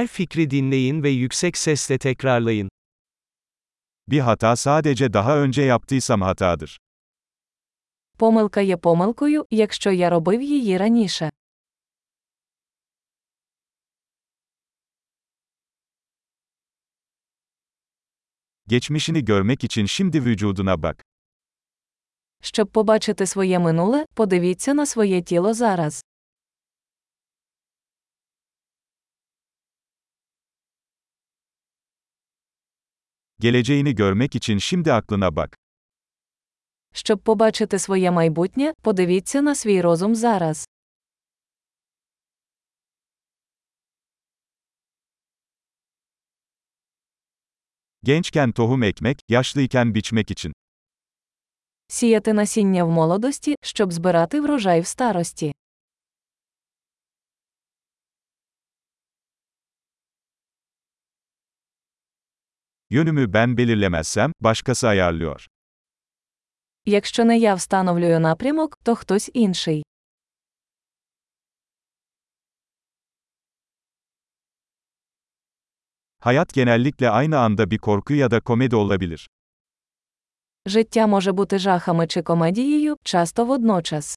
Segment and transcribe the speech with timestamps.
[0.00, 2.69] Her fikri dinleyin ve yüksek sesle tekrarlayın.
[4.07, 6.77] Bir hata sadece daha önce yaptıysam hatadır.
[8.17, 11.29] Помилка є помилкою, якщо я робив її раніше.
[18.67, 21.03] Geçmişini görmek için şimdi vücuduna bak.
[22.41, 26.03] Щоб побачити своє минуле, подивіться на своє тіло зараз.
[33.41, 35.57] Geleceğini görmek için şimdi aklına bak.
[36.93, 40.67] Щоб побачити своє майбутнє, подивіться на свій розум зараз.
[48.03, 50.53] Gençken tohum ekmek, yaşlıyken biçmek için.
[51.87, 55.53] Сіяти насіння в молодості, щоб збирати врожай в старості.
[62.90, 65.46] Yönümü ben belirlemezsem, başkası ayarlıyor.
[66.86, 69.82] Якщо не я встановлюю напрямок, то хтось інший.
[76.20, 79.26] Hayat genellikle aynı anda bir korku ya da komedi olabilir.
[80.66, 84.16] Життя може бути жахами чи комедією, часто водночас.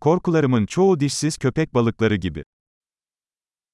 [0.00, 2.44] Korkularımın çoğu dişsiz köpek balıkları gibi.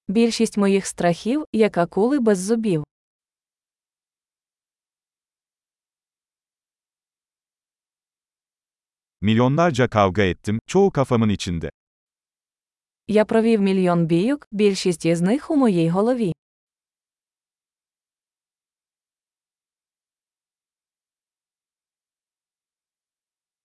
[0.08, 2.84] Більшість моїх страхів, як акули без зубів.
[9.20, 11.70] Milyonlarca kavga ettim, çoğu kafamın içinde.
[13.08, 16.32] Я провів мільйон бійок, більшість із них у моїй голові.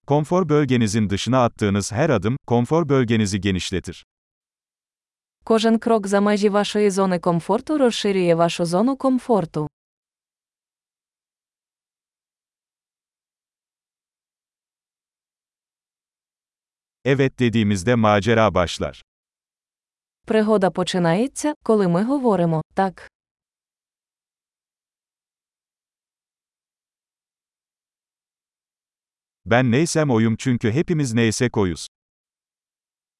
[0.07, 4.05] Konfor bölgenizin dışına attığınız her adım, konfor bölgenizi genişletir.
[5.45, 9.67] Кожен крок за межі вашої зони комфорту розширює вашу зону комфорту.
[17.05, 19.03] Evet dediğimizde macera başlar.
[20.27, 23.09] Пригода починається, коли ми говоримо так.
[29.47, 31.87] Ben neysem oyum çünkü hepimiz neysek oyuz.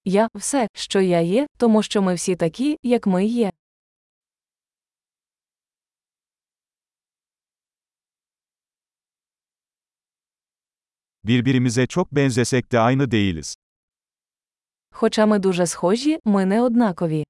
[0.06, 3.52] Я все, що я є, тому що ми всі такі, як ми є.
[11.24, 13.56] Birbirimize çok benzesek de aynı değiliz.
[14.92, 17.24] Хоча ми дуже схожі, ми не однакові.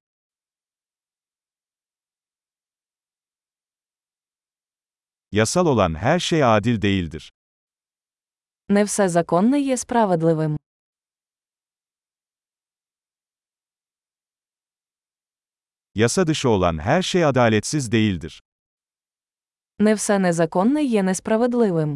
[5.32, 7.32] Yasal olan her şey adil değildir.
[8.71, 10.57] Не все законне є справедливим.
[15.95, 18.41] Yasa dışı olan her şey adaletsiz değildir.
[19.79, 21.95] Не все незаконне є несправедливим.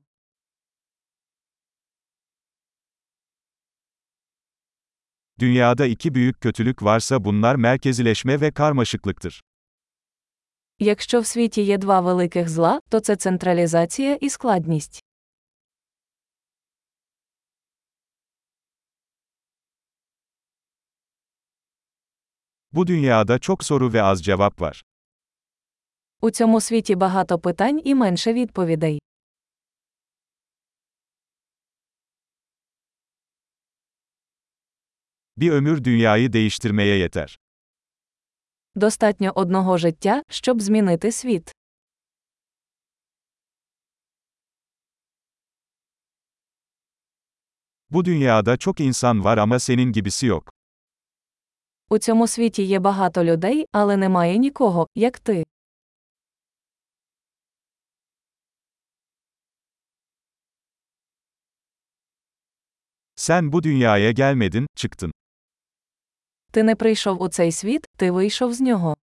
[5.40, 9.44] Dünyada iki büyük kötülük varsa bunlar merkezileşme ve karmaşıklıktır.
[10.80, 15.04] Якщо в світі є два великих зла, то це централізація і складність.
[22.73, 24.83] Bu dünyada çok soru ve az cevap var.
[26.21, 29.01] У цьому світі багато питань і менше відповідей.
[35.37, 37.39] Bir ömür dünyayı değiştirmeye yeter.
[38.75, 41.53] Достатньо одного життя, щоб змінити світ.
[47.91, 50.52] Bu dünyada çok insan var ama senin gibisi yok.
[51.93, 55.45] У цьому світі є багато людей, але немає нікого, як ти.
[63.17, 65.13] Sen bu dünyaya gelmedin, çıktın.
[66.53, 68.97] Ти не прийшов у цей світ, ти вийшов з нього.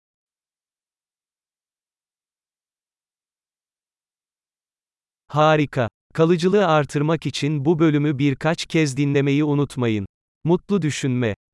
[5.28, 5.90] Harika.
[6.14, 10.06] Kalıcılığı artırmak için bu bölümü birkaç kez dinlemeyi unutmayın.
[10.44, 11.36] Mutlu düşünme.